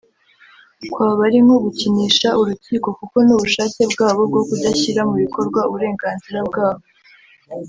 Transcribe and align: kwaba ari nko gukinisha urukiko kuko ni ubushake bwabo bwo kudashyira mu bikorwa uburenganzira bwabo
kwaba 0.91 1.19
ari 1.27 1.37
nko 1.45 1.55
gukinisha 1.65 2.27
urukiko 2.41 2.87
kuko 2.99 3.15
ni 3.25 3.31
ubushake 3.35 3.81
bwabo 3.91 4.21
bwo 4.29 4.41
kudashyira 4.47 5.01
mu 5.09 5.15
bikorwa 5.23 5.59
uburenganzira 5.67 6.39
bwabo 6.49 6.83